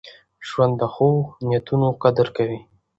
[0.47, 1.09] ژوند د ښو
[1.47, 2.59] نیتونو قدر کوي.